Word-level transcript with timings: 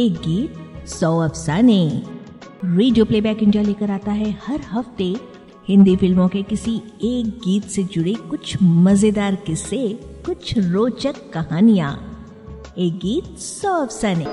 एक 0.00 0.12
गीत 0.18 0.86
सौ 0.88 1.08
अफसाने। 1.20 1.80
रेडियो 2.66 3.04
प्लेबैक 3.04 3.42
इंडिया 3.42 3.62
लेकर 3.62 3.90
आता 3.90 4.12
है 4.12 4.30
हर 4.44 4.60
हफ़्ते 4.66 5.04
हिंदी 5.68 5.96
फ़िल्मों 5.96 6.28
के 6.28 6.42
किसी 6.42 6.74
एक 7.04 7.26
गीत 7.44 7.64
से 7.70 7.82
जुड़े 7.94 8.14
कुछ 8.30 8.56
मज़ेदार 8.62 9.34
किस्से 9.46 9.80
कुछ 10.26 10.52
रोचक 10.58 11.18
कहानियाँ। 11.32 11.92
एक 12.78 12.98
गीत 12.98 13.36
सौ 13.38 13.74
अफसाने। 13.82 14.24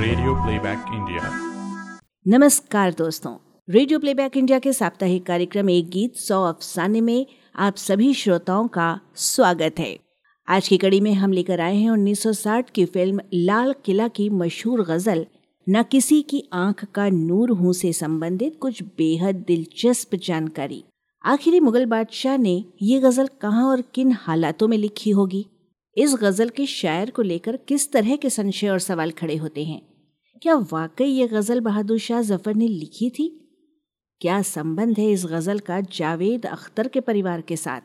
रेडियो 0.00 0.34
प्लेबैक 0.34 0.90
इंडिया 0.94 1.30
नमस्कार 2.26 2.94
दोस्तों। 2.94 3.36
रेडियो 3.68 3.98
प्लेबैक 3.98 4.36
इंडिया 4.36 4.58
के 4.58 4.72
साप्ताहिक 4.72 5.26
कार्यक्रम 5.26 5.70
एक 5.70 5.90
गीत 5.90 6.16
सौ 6.16 6.42
अफसाने 6.44 7.00
में 7.00 7.26
आप 7.54 7.76
सभी 7.76 8.12
श्रोताओं 8.14 8.68
का 8.68 8.90
स्वागत 9.28 9.78
है। 9.78 9.96
आज 10.48 10.68
की 10.68 10.76
कड़ी 10.78 11.00
में 11.00 11.12
हम 11.12 11.32
लेकर 11.32 11.60
आए 11.60 11.76
हैं 11.76 11.90
1960 11.90 12.70
की 12.70 12.84
फ़िल्म 12.84 13.20
लाल 13.34 13.74
किला 13.84 14.06
की 14.08 14.28
मशहूर 14.30 14.82
गज़ल। 14.82 15.26
न 15.68 15.82
किसी 15.82 16.22
की 16.22 16.42
आँख 16.52 16.84
का 16.84 17.08
नूर 17.08 17.50
हूँ 17.50 17.72
से 17.72 17.92
संबंधित 17.92 18.56
कुछ 18.60 18.82
बेहद 18.82 19.44
दिलचस्प 19.46 20.14
जानकारी। 20.14 20.84
आखिरी 21.24 21.60
मुगल 21.60 21.86
बादशाह 21.86 22.36
ने 22.36 22.64
ये 22.82 23.00
गज़ल 23.00 23.28
कहाँ 23.40 23.66
और 23.66 23.82
किन 23.94 24.12
हालातों 24.12 24.68
में 24.68 24.78
लिखी 24.78 25.10
होगी? 25.10 25.46
इस 25.96 26.14
गज़ल 26.14 26.48
के 26.48 26.66
शायर 26.66 27.10
को 27.10 27.22
लेकर 27.22 27.56
किस 27.56 27.92
तरह 27.92 28.16
के 28.16 28.30
संशय 28.30 28.68
और 28.68 28.78
सवाल 28.78 29.10
खड़े 29.10 29.36
होते 29.36 29.64
हैं? 29.64 29.82
क्या 30.42 30.54
वाकई 30.54 31.04
ये 31.04 31.28
गज़ल 31.28 31.60
बहादुर 31.60 31.98
शाह 31.98 32.22
ज़फ़र 32.22 32.54
ने 32.54 32.68
लिखी 32.68 33.10
थी? 33.10 33.28
क्या 34.20 34.42
संबंध 34.42 34.98
है 34.98 35.10
इस 35.10 35.26
गज़ल 35.26 35.58
का 35.58 35.80
जावेद 35.80 36.46
अख्तर 36.46 36.88
के 36.88 37.00
परिवार 37.00 37.40
के 37.40 37.56
साथ? 37.56 37.80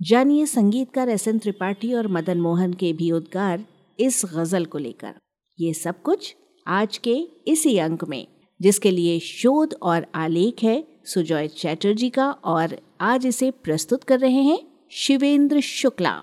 जानिए 0.00 0.44
संगीतकार 0.46 1.08
एस 1.08 1.26
एन 1.28 1.38
त्रिपाठी 1.38 1.92
और 1.94 2.06
मदन 2.08 2.38
मोहन 2.40 2.72
के 2.72 2.92
भी 2.92 3.10
उद्गार 3.12 3.64
इस 3.98 4.22
गज़ल 4.34 4.64
को 4.64 4.78
लेकर। 4.78 5.14
ये 5.58 5.72
सब 5.74 6.00
कुछ 6.02 6.34
आज 6.66 6.96
के 6.98 7.14
इसी 7.46 7.76
अंक 7.78 8.04
में, 8.04 8.26
जिसके 8.60 8.90
लिए 8.90 9.18
शोध 9.20 9.74
और 9.82 10.06
आलेख 10.14 10.62
है 10.62 10.84
सुजॉय 11.04 11.48
चैटर्जी 11.48 12.10
का 12.10 12.30
और 12.30 12.76
आज 13.00 13.26
इसे 13.26 13.50
प्रस्तुत 13.50 14.04
कर 14.04 14.18
रहे 14.18 14.42
हैं 14.42 14.58
शिवेंद्र 14.92 15.60
शुक्ला। 15.60 16.16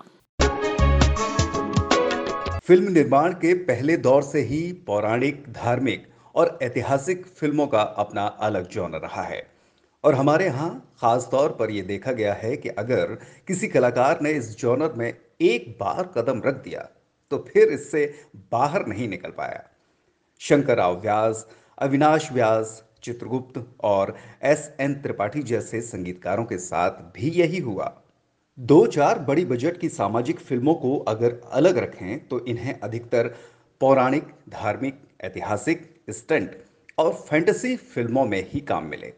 फ़िल्म 2.64 2.92
निर्माण 2.92 3.32
के 3.32 3.54
पहले 3.54 3.96
दौर 3.96 4.22
से 4.22 4.42
ही 4.42 4.72
पौराणिक, 4.86 5.44
धार्मिक 5.48 6.06
और 6.34 6.58
ऐतिहासिक 6.62 7.26
फ़िल्मों 7.26 7.66
का 7.66 7.82
अपना 7.82 8.26
अलग 8.26 8.68
जॉनर 8.70 8.98
रहा 8.98 9.22
है। 9.22 9.42
और 10.04 10.14
हमारे 10.14 10.44
यहाँ 10.44 10.87
खास 11.02 11.28
तौर 11.32 11.52
पर 11.52 11.70
यह 11.70 11.82
देखा 11.84 12.12
गया 12.12 12.32
है 12.34 12.56
कि 12.56 12.68
अगर 12.78 13.14
किसी 13.48 13.68
कलाकार 13.68 14.20
ने 14.22 14.30
इस 14.32 14.56
जॉनर 14.58 14.92
में 14.92 15.12
एक 15.42 15.68
बार 15.80 16.12
कदम 16.16 16.42
रख 16.42 16.62
दिया 16.64 16.88
तो 17.32 17.38
फिर 17.48 17.68
इससे 17.68 18.04
बाहर 18.52 18.86
नहीं 18.86 19.08
निकल 19.08 19.30
पाया। 19.30 19.62
शंकर 20.40 20.76
राव 20.76 21.00
व्यास, 21.00 21.46
अविनाश 21.78 22.30
व्यास, 22.32 22.82
चित्रगुप्त 23.02 23.64
और 23.84 24.14
एस 24.44 24.70
एन 24.80 24.94
त्रिपाठी 24.94 25.42
जैसे 25.42 25.80
संगीतकारों 25.80 26.44
के 26.44 26.58
साथ 26.58 27.00
भी 27.14 27.30
यही 27.30 27.58
हुआ। 27.60 27.92
दो 28.58 28.86
चार 28.86 29.18
बड़ी 29.18 29.44
बजट 29.44 29.78
की 29.80 29.88
सामाजिक 29.88 30.40
फ़िल्मों 30.40 30.74
को 30.74 30.96
अगर 31.08 31.40
अलग 31.52 31.78
रखें 31.78 32.26
तो 32.28 32.44
इन्हें 32.44 32.72
अधिकतर 32.74 33.28
पौराणिक, 33.80 34.24
धार्मिक, 34.48 35.00
ऐतिहासिक, 35.20 35.88
स्टंट 36.10 36.56
और 36.98 37.12
फैंटेसी 37.20 37.76
फ़िल्मों 37.76 38.24
में 38.26 38.42
ही 38.50 38.60
काम 38.62 38.86
मिले। 38.86 39.12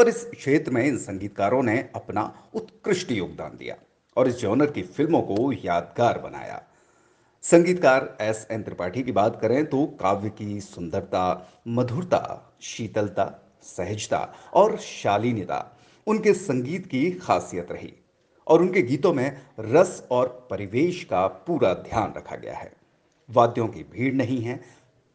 पर 0.00 0.08
इस 0.08 0.22
क्षेत्र 0.24 0.72
में 0.72 0.82
इन 0.84 0.96
संगीतकारों 0.98 1.62
ने 1.62 1.76
अपना 1.94 2.22
उत्कृष्ट 2.54 3.10
योगदान 3.12 3.56
दिया 3.56 3.74
और 4.16 4.28
इस 4.28 4.34
जॉनर 4.34 4.70
की 4.70 4.82
फ़िल्मों 4.82 5.20
को 5.22 5.52
यादगार 5.54 6.18
बनाया। 6.18 6.62
संगीतकार 7.44 8.16
एस 8.20 8.46
एन 8.50 8.62
त्रिपाठी 8.62 9.02
की 9.02 9.12
बात 9.12 9.38
करें 9.40 9.66
तो 9.66 9.84
काव्य 10.00 10.30
की 10.30 10.60
सुंदरता, 10.60 11.50
मधुरता, 11.68 12.56
शीतलता, 12.60 13.26
सहजता 13.62 14.20
और 14.54 14.76
शालीनता 14.78 15.58
उनके 16.06 16.32
संगीत 16.34 16.86
की 16.86 17.10
खासियत 17.18 17.72
रही 17.72 17.92
और 18.46 18.62
उनके 18.62 18.82
गीतों 18.82 19.12
में 19.12 19.40
रस 19.60 20.02
और 20.10 20.28
परिवेश 20.50 21.02
का 21.04 21.26
पूरा 21.26 21.74
ध्यान 21.74 22.14
रखा 22.16 22.36
गया 22.36 22.54
है। 22.54 22.72
वाद्यों 23.28 23.68
की 23.68 23.82
भीड़ 23.92 24.14
नहीं 24.14 24.40
है, 24.40 24.60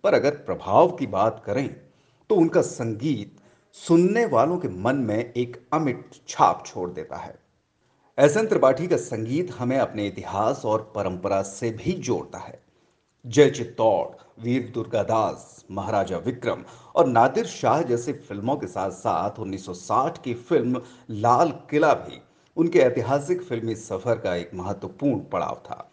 पर 0.03 0.13
अगर 0.13 0.35
प्रभाव 0.45 0.91
की 0.91 1.07
बात 1.07 1.41
करें 1.45 1.67
तो 2.29 2.35
उनका 2.35 2.61
संगीत 2.61 3.35
सुनने 3.77 4.25
वालों 4.25 4.57
के 4.57 4.67
मन 4.67 4.95
में 4.95 5.33
एक 5.33 5.57
अमिट 5.73 6.15
छाप 6.27 6.63
छोड़ 6.65 6.89
देता 6.89 7.17
है। 7.17 7.33
एस 8.17 8.37
एन 8.37 8.47
त्रिपाठी 8.47 8.87
का 8.87 8.97
संगीत 8.97 9.51
हमें 9.51 9.77
अपने 9.77 10.05
इतिहास 10.07 10.61
और 10.65 10.91
परंपरा 10.95 11.41
से 11.41 11.69
भी 11.71 11.91
जोड़ता 11.91 12.37
है। 12.37 12.59
जय 13.25 13.49
चित्तौड़, 13.49 14.43
वीर 14.43 14.71
दुर्गादास 14.73 15.65
महाराजा 15.71 16.17
विक्रम 16.17 16.63
और 16.95 17.07
नादिर 17.07 17.45
शाह 17.45 17.81
जैसी 17.81 18.13
फ़िल्मों 18.13 18.55
के 18.55 18.67
साथ 18.67 18.91
साथ 18.91 19.39
1960 19.39 20.17
की 20.23 20.33
फ़िल्म 20.33 20.81
लाल 21.11 21.51
किला 21.69 21.93
भी 21.93 22.21
उनके 22.57 22.79
ऐतिहासिक 22.79 23.41
फिल्मी 23.41 23.75
सफ़र 23.75 24.15
का 24.15 24.35
एक 24.35 24.51
महत्वपूर्ण 24.53 25.19
पड़ाव 25.31 25.61
था। 25.65 25.91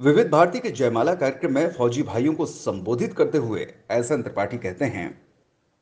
विविध 0.00 0.30
भारती 0.30 0.60
के 0.60 0.70
जयमाला 0.70 1.14
कार्यक्रम 1.14 1.54
में 1.54 1.72
फौजी 1.72 2.02
भाइयों 2.02 2.34
को 2.34 2.46
संबोधित 2.46 3.14
करते 3.14 3.38
हुए 3.38 3.66
एस 3.90 4.12
एन 4.12 4.22
त्रिपाठी 4.22 4.58
कहते 4.58 4.84
हैं 4.84 5.29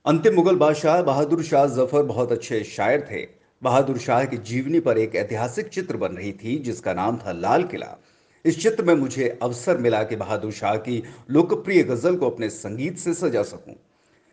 अंतिम 0.09 0.35
मुगल 0.35 0.57
बादशाह 0.57 1.01
बहादुर 1.03 1.43
शाह 1.43 1.67
ज़फ़र 1.67 2.03
बहुत 2.03 2.31
अच्छे 2.33 2.63
शायर 2.65 3.01
थे। 3.11 3.19
बहादुर 3.63 3.99
शाह 3.99 4.25
की 4.25 4.37
जीवनी 4.37 4.81
पर 4.81 4.99
एक 4.99 5.17
ऐतिहासिक 5.17 5.69
चित्र 5.69 5.97
बन 5.97 6.13
रही 6.13 6.33
थी, 6.33 6.57
जिसका 6.59 6.95
नाम 6.95 7.17
था 7.17 7.33
लाल 7.33 7.65
किला। 7.65 7.97
इस 8.45 8.61
चित्र 8.63 8.85
में 8.85 8.95
मुझे 8.95 9.29
अवसर 9.43 9.79
मिला 9.79 10.03
कि 10.03 10.17
बहादुर 10.17 10.53
शाह 10.53 10.77
की 10.79 11.03
लोकप्रिय 11.31 11.83
गज़ल 11.83 12.17
को 12.17 12.31
अपने 12.31 12.51
संगीत 12.51 12.99
से 12.99 13.15
सजा 13.15 13.43
सकूँ। 13.43 13.75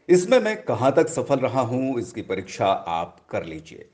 इसमें 0.10 0.40
मैं 0.40 0.56
कहाँ 0.64 0.94
तक 0.96 1.08
सफल 1.08 1.40
रहा 1.40 1.62
हूँ, 1.62 2.00
इसकी 2.00 2.22
परीक्षा 2.22 2.68
आप 2.68 3.20
कर 3.30 3.46
लीजिए। 3.46 3.90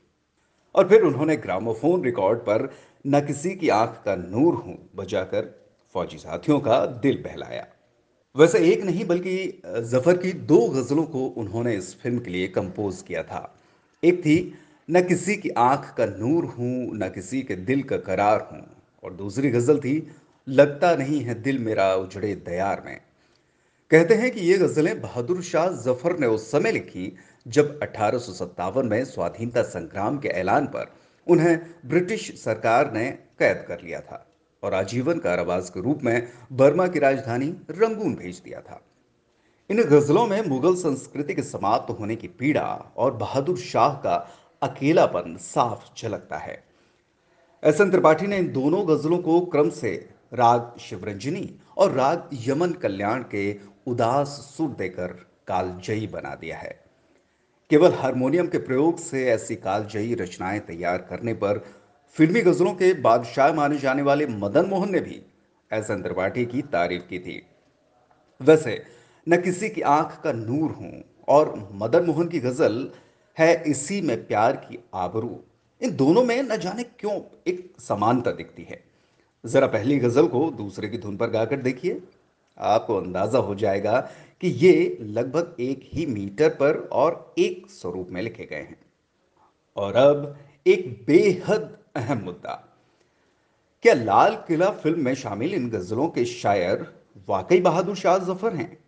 और 0.74 0.88
फिर 0.88 1.02
उन्होंने 1.02 1.36
ग्रामोफोन 1.36 2.04
रिकॉर्ड 2.04 2.38
पर 2.38 2.70
न 3.06 3.26
किसी 3.26 3.54
की 3.54 3.68
आँख 3.68 4.02
का 4.04 4.16
नूर 4.16 4.54
हूँ 4.54 4.78
बजाकर 4.96 5.54
फौजी 5.94 6.18
साथियों 6.18 6.60
का 6.60 6.84
दिल 6.86 7.22
बहलाया। 7.26 7.66
वैसे 8.36 8.58
एक 8.72 8.84
नहीं 8.84 9.04
बल्कि 9.04 9.62
ज़फ़र 9.66 10.16
की 10.16 10.32
दो 10.32 10.58
गजलों 10.68 11.04
को 11.04 11.24
उन्होंने 11.26 11.74
इस 11.74 11.94
फ़िल्म 12.00 12.18
के 12.18 12.30
लिए 12.30 12.46
कंपोज 12.48 13.02
किया 13.02 13.22
था। 13.22 13.54
एक 14.02 14.20
थी, 14.20 14.54
न 14.88 15.00
किसी 15.00 15.36
की 15.36 15.48
आँख 15.48 15.92
का 15.96 16.06
नूर 16.06 16.44
हूँ, 16.44 16.90
न 16.94 17.08
किसी 17.08 17.42
के 17.42 17.56
दिल 17.56 17.82
का 17.82 17.96
करार 17.96 18.48
हूँ। 18.52 18.64
और 19.04 19.12
दूसरी 19.12 19.50
गज़ल 19.50 19.78
थी, 19.78 20.10
लगता 20.48 20.94
नहीं 20.96 21.20
है 21.20 21.34
दिल 21.42 21.58
मेरा 21.58 21.94
उजड़े 21.94 22.34
दयार 22.34 22.82
में। 22.86 23.00
कहते 23.90 24.14
हैं 24.14 24.30
कि 24.30 24.40
ये 24.40 24.58
गजलें 24.58 25.00
बहादुर 25.00 25.42
शाह 25.42 25.68
ज़फ़र 25.68 26.18
ने 26.18 26.26
उस 26.26 26.50
समय 26.50 26.72
लिखी, 26.72 27.12
जब 27.46 27.78
अठारह 27.82 28.18
सौ 28.18 28.32
सत्तावन 28.32 28.86
में 28.86 29.04
स्वाधीनता 29.04 29.62
संग्राम 29.62 30.18
के 30.18 30.28
ऐलान 30.28 30.66
पर 30.66 30.92
उन्हें 31.26 31.58
ब्रिटिश 31.86 32.30
सरकार 32.44 32.92
ने 32.92 33.10
कैद 33.10 33.64
कर 33.68 33.82
लिया 33.82 34.00
था। 34.00 34.26
और 34.62 34.74
आजीवन 34.74 35.18
कारावास 35.18 35.70
के 35.70 35.80
रूप 35.80 36.00
में 36.04 36.28
बर्मा 36.52 36.86
की 36.86 36.98
राजधानी 36.98 37.54
रंगून 37.70 38.14
भेज 38.14 38.42
दिया 38.44 38.60
था। 38.60 38.80
इन 39.70 39.82
गजलों 39.82 40.26
में 40.26 40.42
मुगल 40.42 40.74
संस्कृति 40.74 41.34
के 41.34 41.42
समाप्त 41.42 41.98
होने 42.00 42.16
की 42.16 42.28
पीड़ा 42.28 42.92
और 42.96 43.14
बहादुर 43.14 43.58
शाह 43.58 43.94
का 43.94 44.28
अकेलापन 44.62 45.36
साफ़ 45.36 46.02
झलकता 46.02 46.36
है। 46.36 46.64
एस 47.64 47.80
एन 47.80 47.90
त्रिपाठी 47.90 48.26
ने 48.26 48.38
इन 48.38 48.52
दोनों 48.52 48.88
गजलों 48.88 49.18
को 49.18 49.40
क्रम 49.40 49.70
से 49.70 50.08
राग 50.34 50.74
शिवरंजनी 50.80 51.56
और 51.76 51.92
राग 51.92 52.28
यमन 52.48 52.72
कल्याण 52.72 53.22
के 53.22 53.56
उदास 53.86 54.28
सुर 54.28 54.68
देकर 54.68 55.06
कालजयी 55.46 56.06
बना 56.06 56.34
दिया 56.34 56.56
है। 56.56 56.80
केवल 57.70 57.92
हारमोनियम 57.92 58.46
के 58.46 58.58
प्रयोग 58.58 58.98
से 58.98 59.26
ऐसी 59.28 59.56
कालजयी 59.56 60.14
रचनाएँ 60.14 60.60
तैयार 60.60 60.98
करने 60.98 61.34
पर 61.34 61.64
फिल्मी 62.16 62.40
गजलों 62.40 62.72
के 62.74 62.94
बादशाह 62.94 63.52
माने 63.52 63.78
जाने 63.78 64.02
वाले 64.02 64.26
मदन 64.26 64.66
मोहन 64.66 64.92
ने 64.92 65.00
भी 65.00 65.22
एस 65.72 65.90
एन 65.90 66.02
त्रिपाठी 66.02 66.46
की 66.46 66.62
तारीफ़ 66.62 67.02
की 67.02 67.18
थी। 67.18 67.42
वैसे, 68.42 68.84
न 69.28 69.36
किसी 69.36 69.68
की 69.68 69.80
आँख 69.80 70.20
का 70.24 70.32
नूर 70.32 70.70
हूँ 70.70 71.04
और 71.28 71.68
मदन 71.72 72.04
मोहन 72.04 72.28
की 72.28 72.40
गज़ल 72.40 72.90
है 73.38 73.64
इसी 73.70 74.00
में 74.00 74.26
प्यार 74.26 74.56
की 74.56 74.78
आबरू। 74.94 75.40
इन 75.82 75.96
दोनों 75.96 76.24
में 76.24 76.42
न 76.42 76.56
जाने 76.56 76.82
क्यों 76.82 77.20
एक 77.46 77.72
समानता 77.78 78.32
दिखती 78.32 78.62
है। 78.62 78.84
जरा 79.46 79.66
पहली 79.66 79.98
गज़ल 79.98 80.26
को 80.26 80.50
दूसरे 80.50 80.88
की 80.88 80.98
धुन 80.98 81.16
पर 81.16 81.30
गाकर 81.30 81.56
देखिए। 81.56 82.00
आपको 82.58 82.96
अंदाज़ा 82.96 83.38
हो 83.38 83.54
जाएगा 83.54 84.00
कि 84.40 84.48
ये 84.48 84.98
लगभग 85.00 85.56
एक 85.60 85.80
ही 85.84 86.06
मीटर 86.06 86.48
पर 86.48 86.88
और 86.92 87.34
एक 87.38 87.66
स्वरूप 87.70 88.08
में 88.10 88.22
लिखे 88.22 88.44
गए 88.44 88.56
हैं। 88.56 88.80
और 89.76 89.96
अब 89.96 90.36
एक 90.66 91.04
बेहद 91.06 91.78
अहम 91.94 92.18
मुद्दा। 92.18 92.52
क्या 93.82 93.94
लाल 93.94 94.34
किला 94.48 94.70
फ़िल्म 94.70 95.00
में 95.00 95.14
शामिल 95.14 95.54
इन 95.54 95.68
गजलों 95.70 96.08
के 96.08 96.24
शायर 96.24 96.86
वाकई 97.28 97.60
बहादुर 97.60 97.96
शाह 97.96 98.18
ज़फ़र 98.18 98.54
हैं? 98.54 98.78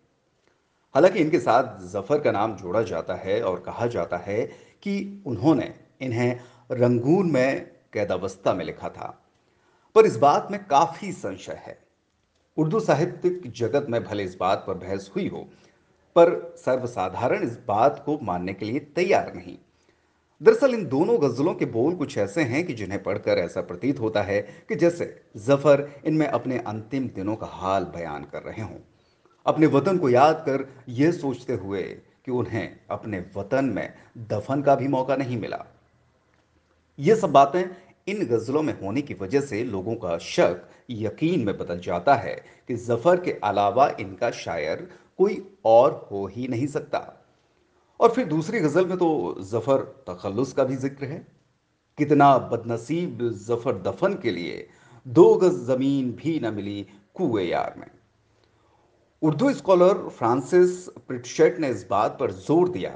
हालाँकि 0.95 1.19
इनके 1.19 1.39
साथ 1.39 1.79
ज़फ़र 1.81 2.19
का 2.19 2.31
नाम 2.31 2.55
जोड़ा 2.55 2.81
जाता 2.81 3.15
है 3.15 3.41
और 3.41 3.59
कहा 3.59 3.87
जाता 3.87 4.17
है 4.17 4.45
कि 4.83 5.23
उन्होंने 5.25 5.73
इन्हें 6.01 6.39
रंगून 6.71 7.31
में 7.31 7.71
कैदावस्था 7.93 8.53
में 8.53 8.65
लिखा 8.65 8.89
था। 8.89 9.21
पर 9.95 10.05
इस 10.05 10.17
बात 10.17 10.47
में 10.51 10.65
काफ़ी 10.65 11.11
संशय 11.11 11.61
है। 11.67 11.77
उर्दू 12.57 12.79
साहित्यिक 12.79 13.51
जगत 13.51 13.87
में 13.89 14.03
भले 14.03 14.23
इस 14.23 14.37
बात 14.39 14.63
पर 14.67 14.73
बहस 14.73 15.11
हुई 15.15 15.27
हो, 15.27 15.47
पर 16.15 16.55
सर्वसाधारण 16.57 17.43
इस 17.43 17.57
बात 17.67 18.03
को 18.05 18.19
मानने 18.23 18.53
के 18.53 18.65
लिए 18.65 18.79
तैयार 18.79 19.33
नहीं। 19.35 19.57
दरअसल 20.41 20.73
इन 20.73 20.85
दोनों 20.87 21.21
गजलों 21.21 21.53
के 21.55 21.65
बोल 21.65 21.95
कुछ 21.95 22.17
ऐसे 22.17 22.41
हैं 22.41 22.65
कि 22.67 22.73
जिन्हें 22.73 23.01
पढ़कर 23.03 23.37
ऐसा 23.37 23.61
प्रतीत 23.61 23.99
होता 23.99 24.21
है 24.21 24.41
कि 24.41 24.75
जैसे 24.75 25.05
ज़फ़र 25.37 25.87
इनमें 26.05 26.27
अपने 26.27 26.57
अंतिम 26.57 27.07
दिनों 27.07 27.35
का 27.35 27.47
हाल 27.47 27.83
बयान 27.85 28.23
कर 28.23 28.41
रहे 28.41 28.61
हों। 28.61 28.77
अपने 29.45 29.67
वतन 29.67 29.97
को 29.97 30.09
याद 30.09 30.43
कर 30.45 30.67
यह 30.89 31.11
सोचते 31.11 31.53
हुए 31.53 31.83
कि 32.25 32.31
उन्हें 32.31 32.79
अपने 32.89 33.23
वतन 33.37 33.65
में 33.65 33.93
दफन 34.17 34.61
का 34.61 34.75
भी 34.75 34.87
मौका 34.87 35.15
नहीं 35.15 35.37
मिला। 35.37 35.65
ये 36.99 37.15
सब 37.15 37.31
बातें 37.31 37.63
इन 38.07 38.25
गजलों 38.27 38.61
में 38.61 38.79
होने 38.79 39.01
की 39.01 39.13
वजह 39.13 39.41
से 39.41 39.63
लोगों 39.63 39.95
का 39.95 40.17
शक 40.17 40.69
यकीन 40.91 41.45
में 41.45 41.57
बदल 41.57 41.79
जाता 41.79 42.15
है 42.15 42.35
कि 42.67 42.75
ज़फ़र 42.75 43.19
के 43.19 43.39
अलावा 43.43 43.89
इनका 43.99 44.31
शायर 44.31 44.87
कोई 45.17 45.45
और 45.65 46.07
हो 46.11 46.25
ही 46.27 46.47
नहीं 46.47 46.67
सकता। 46.67 47.14
और 47.99 48.11
फिर 48.11 48.25
दूसरी 48.25 48.59
गज़ल 48.59 48.85
में 48.85 48.97
तो 48.97 49.35
ज़फ़र 49.41 49.81
तखल्लुस 50.07 50.53
का 50.53 50.63
भी 50.63 50.75
ज़िक्र 50.75 51.05
है। 51.05 51.25
कितना 51.97 52.37
बदनसीब 52.51 53.29
ज़फ़र 53.41 53.81
दफन 53.81 54.13
के 54.23 54.31
लिए 54.31 54.67
दो 55.05 55.33
गज 55.35 55.65
ज़मीन 55.65 56.11
भी 56.13 56.39
न 56.39 56.53
मिली 56.53 56.85
कुए 57.15 57.43
यार 57.43 57.73
में। 57.77 57.87
उर्दू 59.21 59.51
स्कॉलर 59.53 60.07
फ्रांसिस 60.09 60.87
प्रिटशेट 61.07 61.59
ने 61.59 61.69
इस 61.69 61.85
बात 61.89 62.17
पर 62.19 62.31
ज़ोर 62.31 62.69
दिया 62.69 62.89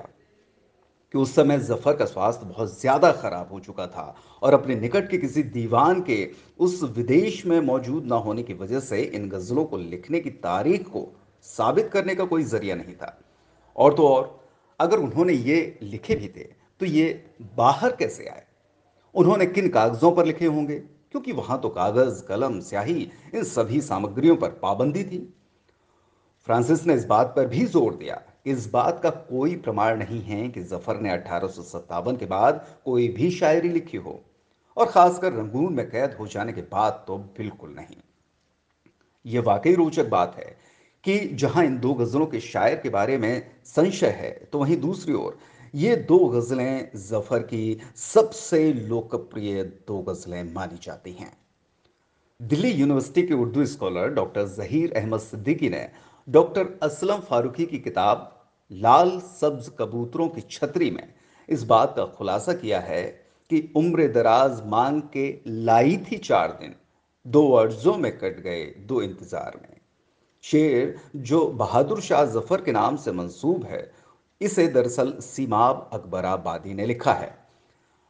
कि 1.14 1.18
उस 1.18 1.34
समय 1.36 1.58
ज़फ़र 1.60 1.96
का 1.96 2.06
स्वास्थ्य 2.06 2.46
बहुत 2.46 2.80
ज़्यादा 2.80 3.12
खराब 3.12 3.50
हो 3.52 3.60
चुका 3.60 3.86
था 3.88 4.16
और 4.42 4.54
अपने 4.54 4.76
निकट 4.76 5.10
के 5.10 5.18
किसी 5.18 5.44
दीवान 5.44 6.02
के 6.02 6.30
उस 6.60 6.82
विदेश 6.98 7.46
में 7.46 7.60
मौजूद 7.62 8.06
ना 8.06 8.16
होने 8.18 8.44
की 8.44 8.54
वजह 8.54 8.80
से 8.80 9.02
इन 9.02 9.30
गजलों 9.30 9.66
को 9.66 9.78
लिखने 9.78 10.20
की 10.20 10.30
तारीख 10.30 10.88
को 10.88 11.08
साबित 11.46 11.90
करने 11.90 12.16
का 12.16 12.26
कोई 12.26 12.44
ज़रिया 12.44 12.76
नहीं 12.76 12.96
था। 12.96 13.18
और 13.76 13.94
तो 13.94 14.08
और 14.08 14.39
अगर 14.80 15.00
उन्होंने 15.00 15.34
ये 15.34 15.80
लिखे 15.84 16.16
भी 16.16 16.28
थे 16.28 16.44
तो 16.82 16.86
ये 16.86 17.08
बाहर 17.58 17.96
कैसे 17.96 18.28
आए? 18.28 18.46
उन्होंने 19.16 19.46
किन 19.48 19.70
कागजों 19.70 20.12
पर 20.12 20.26
लिखे 20.26 20.46
होंगे? 20.48 20.80
क्योंकि 21.12 21.32
वहाँ 21.32 21.60
तो 21.62 21.70
कागज़, 21.70 22.24
कलम, 22.24 22.60
स्याही, 22.62 23.10
इन 23.36 23.44
सभी 23.46 23.82
सामग्रियों 23.82 24.36
पर 24.36 24.50
पाबंदी 24.62 25.04
थी। 25.04 25.18
फ्रांसिस 26.48 26.86
ने 26.86 26.94
इस 26.94 27.06
बात 27.06 27.34
पर 27.36 27.48
भी 27.48 27.66
ज़ोर 27.68 27.96
दिया 27.96 28.22
इस 28.48 28.70
बात 28.72 29.00
का 29.04 29.10
कोई 29.10 29.56
प्रमाण 29.58 29.98
नहीं 29.98 30.22
है 30.22 30.48
कि 30.50 30.62
ज़फ़र 30.64 31.00
ने 31.00 31.10
अठारह 31.12 31.48
सौ 31.48 31.62
सत्तावन 31.64 32.16
के 32.18 32.26
बाद 32.26 32.66
कोई 32.86 33.08
भी 33.10 33.30
शायरी 33.32 33.70
लिखी 33.70 33.98
हो, 33.98 34.20
और 34.78 34.86
खासकर 34.86 35.34
रंगून 35.34 35.74
में 35.74 35.90
कैद 35.90 36.14
हो 36.14 36.28
जाने 36.28 36.54
के 36.54 36.62
बाद 36.72 37.04
तो 37.08 37.18
बिल्कुल 37.38 37.70
नहीं। 37.70 37.98
यह 39.26 39.42
वाकई 39.42 39.74
रोचक 39.76 40.10
बात 40.10 40.36
है 40.38 40.56
कि 41.04 41.18
जहाँ 41.36 41.64
इन 41.66 41.78
दो 41.80 41.94
गजलों 41.94 42.26
के 42.28 42.40
शायर 42.42 42.76
के 42.76 42.90
बारे 42.90 43.18
में 43.18 43.42
संशय 43.66 44.10
है 44.18 44.32
तो 44.52 44.60
वहीं 44.60 44.78
दूसरी 44.78 45.14
ओर, 45.14 45.38
ये 45.74 45.96
दो 45.96 46.18
गजलें 46.30 46.92
ज़फ़र 46.98 47.40
की 47.44 47.80
सबसे 47.96 48.62
लोकप्रिय 48.74 49.64
दो 49.64 50.02
गजलें 50.04 50.54
मानी 50.54 50.80
जाती 50.82 51.12
हैं। 51.12 51.32
दिल्ली 52.40 52.72
यूनिवर्सिटी 52.72 53.22
के 53.22 53.34
उर्दू 53.36 53.66
स्कॉलर 53.68 54.10
डॉक्टर 54.14 54.48
जहीर 54.50 54.94
अहमद 54.94 55.20
सिद्दीकी 55.20 55.70
ने 55.70 55.88
डॉक्टर 56.28 56.68
असलम 56.84 57.20
फारूकी 57.20 57.66
की 57.66 57.80
किताब 57.80 58.30
लाल 58.72 59.18
सब्ज 59.32 59.70
कबूतरों 59.80 60.28
की 60.30 60.42
छतरी 60.52 60.90
में 60.92 61.08
इस 61.50 61.64
बात 61.66 61.94
का 61.98 62.06
खुलासा 62.18 62.54
किया 62.54 62.80
है 62.82 63.04
कि 63.50 63.62
उम्र 63.76 64.08
दराज 64.14 64.62
मांग 64.68 65.02
के 65.14 65.28
लाई 65.48 65.98
थी 66.06 66.18
चार 66.20 66.52
दिन, 66.62 66.76
दो 67.26 67.52
अर्जों 67.54 67.98
में 67.98 68.12
कट 68.18 68.40
गए 68.40 68.64
दो 68.88 69.02
इंतज़ार 69.02 69.60
में। 69.62 69.79
शेर 70.44 70.96
जो 71.18 71.46
बहादुर 71.54 72.02
शाह 72.02 72.24
ज़फ़र 72.26 72.62
के 72.62 72.72
नाम 72.72 72.96
से 72.96 73.12
मंसूब 73.12 73.64
है, 73.64 73.90
इसे 74.42 74.68
दरअसल 74.68 75.14
सीमाब 75.22 75.90
अकबराबादी 75.94 76.74
ने 76.74 76.86
लिखा 76.86 77.14
है। 77.14 77.38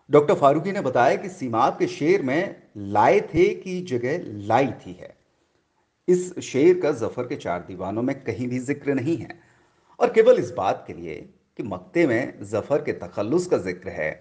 डॉक्टर 0.09 0.35
फारूकी 0.35 0.71
ने 0.71 0.81
बताया 0.81 1.15
कि 1.15 1.29
सीमाब 1.29 1.77
के 1.79 1.87
शेर 1.87 2.21
में 2.21 2.55
लाए 2.77 3.19
थे 3.33 3.47
की 3.55 3.79
जगह 3.83 4.23
लाई 4.47 4.67
थी 4.77 4.93
है। 4.93 5.15
इस 6.07 6.39
शेर 6.41 6.79
का 6.79 6.91
ज़फ़र 6.91 7.27
के 7.27 7.35
चार 7.35 7.65
दीवानों 7.67 8.01
में 8.01 8.15
कहीं 8.23 8.47
भी 8.47 8.59
ज़िक्र 8.59 8.93
नहीं 8.93 9.17
है। 9.17 9.39
और 9.99 10.11
केवल 10.13 10.39
इस 10.39 10.51
बात 10.51 10.83
के 10.87 10.93
लिए 10.93 11.15
कि 11.59 11.63
मक्ते 11.63 12.05
में 12.07 12.43
ज़फ़र 12.43 12.81
के 12.81 12.93
तखल्लुस 12.95 13.47
का 13.47 13.57
ज़िक्र 13.59 13.89
है 13.91 14.11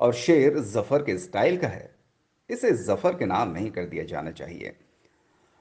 और 0.00 0.12
शेर 0.14 0.58
ज़फ़र 0.60 1.02
के 1.02 1.16
स्टाइल 1.18 1.56
का 1.56 1.68
है, 1.68 1.90
इसे 2.50 2.72
ज़फ़र 2.74 3.14
के 3.14 3.26
नाम 3.26 3.50
नहीं 3.50 3.70
कर 3.70 3.84
दिया 3.84 4.04
जाना 4.06 4.30
चाहिए। 4.32 4.74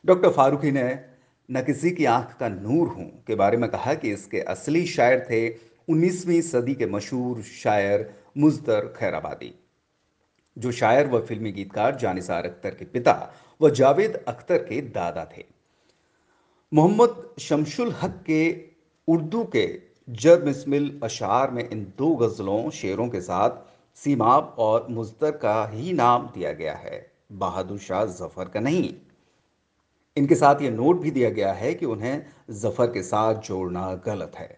डॉक्टर 0.06 0.30
फारूकी 0.32 0.72
ने 0.72 0.88
न 1.50 1.62
किसी 1.62 1.92
की 1.92 2.06
आँख 2.06 2.36
का 2.40 2.50
नूर 2.50 2.88
हूँ 2.88 3.24
के 3.28 3.36
बारे 3.36 3.58
में 3.58 3.70
कहा 3.70 3.94
कि 3.94 4.12
इसके 4.14 4.40
असली 4.40 4.86
शायर 4.86 5.26
थे 5.32 5.48
19वीं 5.88 6.42
सदी 6.42 6.76
के 6.76 6.86
मशहूर 6.86 7.42
शायर 7.42 8.10
मुजदर 8.38 8.94
खैराबादी। 8.98 9.54
जो 10.58 10.72
शायर 10.72 11.08
व 11.08 11.20
फिल्मी 11.22 11.52
गीतकार 11.52 11.96
जानिसार 11.96 12.46
अख्तर 12.46 12.70
के 12.70 12.86
पिता 12.86 13.14
व 13.62 13.70
जावेद 13.70 14.24
अख्तर 14.28 14.58
के 14.58 14.82
दादा 14.82 15.26
थे। 15.38 15.46
मोहम्मद 16.72 17.36
शमशुल 17.40 17.92
हक 17.92 18.24
के 18.26 18.42
उर्दू 19.08 19.44
के 19.44 19.68
जब 20.10 20.48
इसमिल 20.48 21.00
अशार 21.04 21.52
में 21.52 21.70
इन 21.70 21.84
दो 21.98 22.16
गज़लों, 22.16 22.70
शेरों 22.70 23.08
के 23.10 23.22
साथ 23.22 23.50
सीमाब 23.96 24.56
और 24.60 24.88
मुजदर 24.90 25.32
का 25.32 25.66
ही 25.68 25.94
नाम 25.94 26.30
दिया 26.36 26.52
गया 26.54 26.76
है। 26.76 27.06
बहादुर 27.32 27.80
शाह 27.80 28.06
ज़फ़र 28.06 28.50
का 28.50 28.60
नहीं 28.60 28.94
इनके 30.18 30.36
साथ 30.36 30.62
ये 30.62 30.70
नोट 30.72 31.02
भी 31.02 31.12
दिया 31.12 31.30
गया 31.30 31.52
है 31.54 31.74
कि 31.74 31.86
उन्हें 31.86 32.26
ज़फ़र 32.52 32.88
के 32.92 33.02
साथ 33.04 33.42
जोड़ना 33.44 33.94
गलत 34.06 34.36
है। 34.38 34.58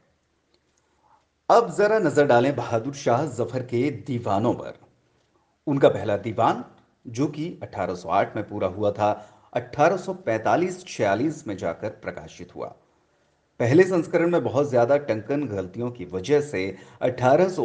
अब 1.50 1.74
जरा 1.78 1.98
नज़र 2.00 2.26
डालें 2.26 2.56
बहादुर 2.56 2.94
शाह 2.96 3.26
ज़फ़र 3.28 3.64
के 3.64 3.90
दीवानों 4.08 4.54
पर। 4.54 4.80
उनका 5.68 5.90
पहला 5.90 6.18
दीवान, 6.18 6.64
जो 7.06 7.28
कि 7.28 7.48
1808 7.64 8.36
में 8.36 8.48
पूरा 8.50 8.68
हुआ 8.68 8.92
था 8.92 9.12
1845-46 9.54 11.48
में 11.48 11.56
जाकर 11.58 11.90
प्रकाशित 12.02 12.56
हुआ। 12.56 12.68
पहले 13.60 13.84
संस्करण 13.84 14.30
में 14.30 14.44
बहुत 14.44 14.70
ज़्यादा 14.70 14.98
टंकन 15.06 15.44
गलतियों 15.48 15.90
की 15.92 16.06
वजह 16.06 16.42
से 16.42 16.62
अठारह 17.02 17.56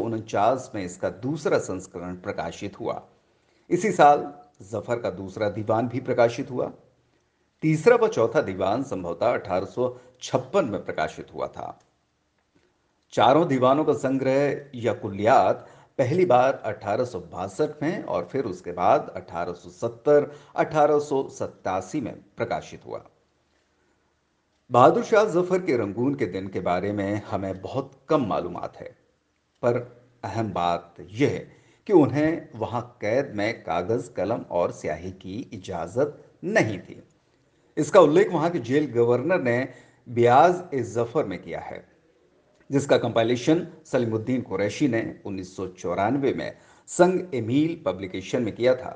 में 0.75 0.85
इसका 0.85 1.09
दूसरा 1.23 1.59
संस्करण 1.61 2.15
प्रकाशित 2.23 2.81
हुआ। 2.81 3.03
इसी 3.71 3.93
साल 3.93 4.33
ज़फ़र 4.63 4.99
का 4.99 5.11
दूसरा 5.13 5.49
दीवान 5.51 5.89
भी 5.89 6.01
प्रकाशित 6.01 6.51
हुआ। 6.51 6.73
तीसरा 7.65 7.97
व 7.97 8.09
चौथा 8.09 8.41
दीवान 8.43 8.83
संभवतः 8.83 9.33
अठारह 9.33 10.63
में 10.63 10.85
प्रकाशित 10.85 11.27
हुआ 11.35 11.47
था। 11.47 11.69
चारों 13.13 13.47
दीवानों 13.49 13.85
का 13.85 13.93
संग्रह 13.93 14.79
या 14.79 14.93
कुलियात 14.95 15.67
पहली 15.99 16.25
बार 16.25 16.61
अठारह 16.67 17.73
में 17.83 18.03
और 18.05 18.29
फिर 18.33 18.45
उसके 18.45 18.73
बाद 18.73 19.09
1870 19.17 20.27
1887 20.57 22.01
में 22.01 22.13
प्रकाशित 22.37 22.85
हुआ। 22.87 23.03
बहादुर 24.71 25.05
शाह 25.05 25.25
ज़फ़र 25.25 25.63
के 25.63 25.77
रंगून 25.77 26.15
के 26.15 26.27
दिन 26.27 26.49
के 26.49 26.61
बारे 26.61 26.93
में 26.93 27.23
हमें 27.31 27.61
बहुत 27.63 27.91
कम 28.09 28.27
मालूम 28.27 28.59
है, 28.59 28.95
पर 29.63 29.81
अहम 30.25 30.53
बात 30.53 30.95
यह 31.01 31.31
है 31.31 31.47
कि 31.87 31.93
उन्हें 31.95 32.49
वहाँ 32.57 32.83
कैद 33.01 33.33
में 33.37 33.63
कागज़, 33.63 34.11
कलम 34.11 34.45
और 34.51 34.73
स्याही 34.73 35.11
की 35.13 35.41
इजाज़त 35.53 36.23
नहीं 36.45 36.79
थी। 36.79 37.03
इसका 37.77 38.01
उल्लेख 38.01 38.33
वहाँ 38.33 38.51
के 38.51 38.59
जेल 38.61 38.87
गवर्नर 38.93 39.43
ने 39.43 39.57
ब्याज 40.07 40.63
ए 40.75 40.83
ज़फ़र 40.83 41.25
में 41.25 41.41
किया 41.43 41.61
है, 41.61 41.85
जिसका 42.71 42.97
कंपाइलेशन 42.99 43.67
सलीमुद्दीन 43.87 44.43
कुरैशी 44.43 44.89
ने 44.89 45.03
उन्नीस 45.27 45.57
सौ 45.57 45.67
चौरानवे 45.69 46.33
में 46.33 46.53
संग 46.89 47.35
एमील 47.35 47.83
पब्लिकेशन 47.87 48.43
में 48.43 48.55
किया 48.55 48.75
था। 48.75 48.93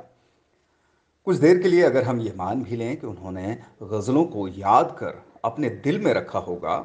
कुछ 1.26 1.36
देर 1.36 1.62
के 1.62 1.68
लिए 1.68 1.82
अगर 1.82 2.04
हम 2.04 2.20
ये 2.20 2.32
मान 2.36 2.62
भी 2.62 2.76
लें 2.76 2.96
कि 2.96 3.06
उन्होंने 3.06 3.56
गज़लों 3.82 4.24
को 4.26 4.46
याद 4.48 4.96
कर 4.98 5.22
अपने 5.44 5.68
दिल 5.84 6.00
में 6.00 6.12
रखा 6.14 6.38
होगा 6.40 6.76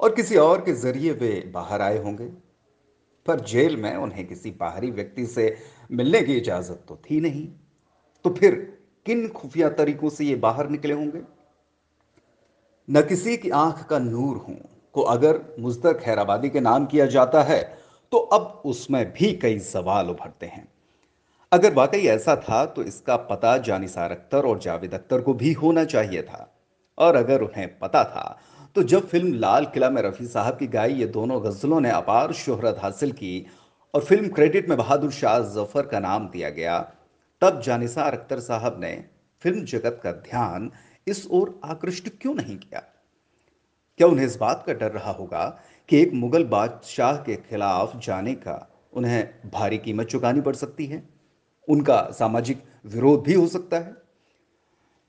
और 0.00 0.14
किसी 0.14 0.36
और 0.36 0.60
के 0.60 0.72
ज़रिए 0.74 1.12
वे 1.12 1.32
बाहर 1.54 1.82
आए 1.82 1.98
होंगे, 1.98 2.26
पर 3.26 3.40
जेल 3.42 3.76
में 3.76 3.94
उन्हें 3.96 4.26
किसी 4.26 4.50
बाहरी 4.50 4.90
व्यक्ति 4.90 5.26
से 5.26 5.56
मिलने 5.90 6.20
की 6.22 6.36
इजाज़त 6.36 6.84
तो 6.88 7.00
थी 7.04 7.20
नहीं 7.20 7.46
तो 8.24 8.30
फिर 8.30 8.54
किन 9.10 9.26
खुफिया 9.30 9.68
तरीकों 9.74 10.08
से 10.10 10.24
ये 10.24 10.34
बाहर 10.38 10.68
निकले 10.70 10.94
होंगे? 10.94 11.20
न 12.88 13.00
किसी 13.02 13.36
की 13.36 13.50
आँख 13.50 13.82
का 13.86 13.98
नूर 14.00 14.36
हूँ, 14.38 14.56
को 14.94 15.02
अगर 15.02 15.40
मुजतर 15.60 15.92
खैराबादी 15.94 16.50
के 16.50 16.60
नाम 16.60 16.86
किया 16.86 17.06
जाता 17.08 17.42
है 17.42 17.62
तो 18.12 18.18
अब 18.18 18.62
उसमें 18.66 19.12
भी 19.12 19.32
कई 19.34 19.58
सवाल 19.60 20.08
उभरते 20.10 20.46
हैं। 20.46 20.66
अगर 21.52 21.74
वाकई 21.74 22.06
ऐसा 22.08 22.36
था 22.38 22.64
तो 22.66 22.82
इसका 22.84 23.16
पता 23.26 23.56
जानिसार 23.60 24.10
अख्तर 24.10 24.46
और 24.46 24.58
जावेद 24.58 24.94
अख्तर 24.94 25.20
को 25.20 25.34
भी 25.34 25.52
होना 25.54 25.84
चाहिए 25.86 26.22
था। 26.22 26.46
और 26.98 27.16
अगर 27.16 27.42
उन्हें 27.42 27.68
पता 27.78 28.04
था 28.04 28.38
तो 28.76 28.82
जब 28.84 29.08
फ़िल्म 29.08 29.32
लाल 29.36 29.64
किला 29.66 29.90
में 29.90 30.00
रफ़ी 30.02 30.26
साहब 30.28 30.58
की 30.58 30.66
गाई 30.68 30.94
ये 30.94 31.06
दोनों 31.08 31.42
गज़लों 31.44 31.80
ने 31.80 31.90
अपार 31.90 32.32
शोहरत 32.34 32.78
हासिल 32.82 33.12
की, 33.12 33.46
और 33.94 34.04
फ़िल्म 34.04 34.28
क्रेडिट 34.30 34.68
में 34.68 34.76
बहादुर 34.78 35.10
शाह 35.12 35.38
ज़फ़र 35.50 35.86
का 35.86 36.00
नाम 36.00 36.28
दिया 36.28 36.50
गया 36.52 36.78
तब 37.42 37.60
जानिसार 37.60 38.14
अख्तर 38.14 38.40
साहब 38.40 38.80
ने 38.80 39.04
फ़िल्म 39.40 39.64
जगत 39.64 40.00
का 40.04 40.12
ध्यान 40.12 40.72
इस 41.08 41.26
ओर 41.30 41.60
आकृष्ट 41.64 42.08
क्यों 42.20 42.34
नहीं 42.34 42.58
किया? 42.58 42.80
क्या 43.98 44.08
उन्हें 44.08 44.26
इस 44.26 44.36
बात 44.36 44.64
का 44.66 44.72
डर 44.72 44.90
रहा 44.90 45.10
होगा 45.10 45.60
कि 45.88 46.00
एक 46.00 46.12
मुगल 46.12 46.44
बादशाह 46.44 47.16
के 47.16 47.36
खिलाफ 47.36 47.96
जाने 47.96 48.34
का 48.34 48.70
उन्हें 48.92 49.50
भारी 49.50 49.78
कीमत 49.78 50.06
चुकानी 50.06 50.40
पड़ 50.40 50.54
सकती 50.56 50.86
है? 50.86 51.08
उनका 51.68 52.10
सामाजिक 52.10 52.62
विरोध 52.86 53.22
भी 53.24 53.34
हो 53.34 53.46
सकता 53.46 53.76
है? 53.76 53.96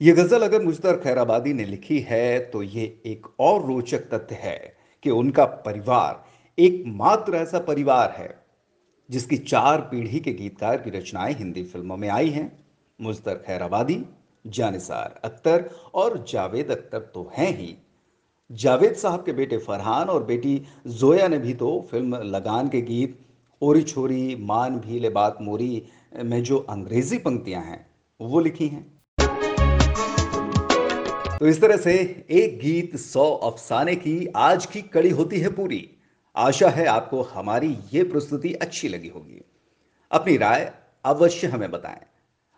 यह 0.01 0.15
गज़ल 0.15 0.41
अगर 0.41 0.61
मुश्तर 0.61 0.97
खैराबादी 0.97 1.53
ने 1.53 1.65
लिखी 1.65 1.99
है 1.99 2.39
तो 2.39 2.63
ये 2.63 3.01
एक 3.05 3.27
और 3.39 3.65
रोचक 3.65 3.99
तथ्य 3.99 4.35
है 4.35 4.75
कि 5.03 5.09
उनका 5.09 5.45
परिवार 5.45 6.25
एकमात्र 6.57 7.35
ऐसा 7.35 7.59
परिवार 7.59 8.11
है 8.11 8.40
जिसकी 9.11 9.37
चार 9.37 9.81
पीढ़ी 9.81 10.19
के 10.19 10.31
गीतकार 10.33 10.77
की 10.77 10.89
रचनाएँ 10.89 11.33
हिंदी 11.33 11.63
फ़िल्मों 11.63 11.97
में 11.97 12.07
आई 12.09 12.29
हैं। 12.29 12.51
मुश्तर 12.99 13.43
खैराबादी 13.47 14.03
जानिसार 14.45 15.19
अख्तर 15.25 15.69
और 15.93 16.23
जावेद 16.29 16.71
अख्तर 16.71 16.99
तो 17.13 17.29
हैं 17.37 17.49
ही। 17.57 17.75
जावेद 18.49 18.93
साहब 18.93 19.23
के 19.25 19.33
बेटे 19.33 19.57
फरहान 19.57 20.09
और 20.09 20.23
बेटी 20.23 20.61
जोया 20.87 21.27
ने 21.27 21.37
भी 21.37 21.53
तो 21.53 21.69
फ़िल्म 21.91 22.21
लगान 22.25 22.69
के 22.69 22.81
गीत, 22.81 23.19
ओरी 23.61 23.81
छोरी, 23.81 24.35
मान 24.35 24.79
भी 24.79 24.99
ले 24.99 25.09
बात 25.09 25.37
मोरी, 25.41 25.83
में 26.23 26.41
जो 26.43 26.57
अंग्रेज़ी 26.69 27.17
पंक्तियाँ 27.17 27.61
हैं, 27.63 27.85
वो 28.19 28.39
लिखी 28.39 28.67
हैं। 28.67 28.83
तो 31.39 31.47
इस 31.47 31.61
तरह 31.61 31.77
से 31.77 31.93
एक 32.31 32.59
गीत 32.59 32.95
सौ 32.95 33.31
अफसाने 33.33 33.95
की 33.95 34.27
आज 34.35 34.65
की 34.65 34.81
कड़ी 34.81 35.09
होती 35.09 35.39
है 35.39 35.49
पूरी। 35.49 35.87
आशा 36.35 36.69
है 36.69 36.85
आपको 36.85 37.21
हमारी 37.21 37.77
ये 37.93 38.03
प्रस्तुति 38.03 38.53
अच्छी 38.53 38.87
लगी 38.87 39.07
होगी। 39.07 39.45
अपनी 40.11 40.37
राय 40.37 40.73
अवश्य 41.05 41.47
हमें 41.47 41.71
बताएँ। 41.71 42.01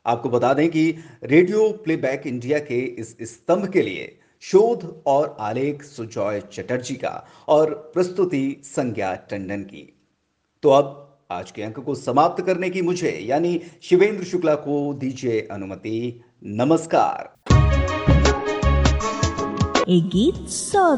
आपको 0.06 0.30
बता 0.30 0.54
दें 0.54 0.70
कि 0.70 0.98
रेडियो 1.24 1.72
प्लेबैक 1.72 2.28
इंडिया 2.28 2.60
के 2.60 2.80
इस 2.80 3.18
स्तंभ 3.22 3.68
के 3.68 3.82
लिए 3.82 4.20
शोध 4.42 5.04
और 5.06 5.38
आलेख 5.40 5.84
सुजॉय 5.84 6.42
चटर्जी 6.54 6.96
का 6.96 7.28
और 7.48 7.92
प्रस्तुति 7.94 8.62
संज्ञा 8.64 9.16
टंडन 9.16 9.64
की। 9.64 10.00
तो 10.64 10.70
अब 10.70 11.18
आज 11.32 11.52
के 11.52 11.64
अंक 11.64 11.80
को 11.80 11.96
समाप्त 11.96 12.46
करने 12.46 12.70
की 12.70 12.82
मुझे 12.82 13.12
यानी 13.12 13.62
शिवेंद्र 13.84 14.24
शुक्ला 14.24 14.56
को 14.56 14.94
दीजिए 14.94 15.48
अनुमति। 15.52 16.22
नमस्कार। 16.46 17.34
एक 19.90 20.04
गीत 20.04 20.50
सौ 20.50 20.98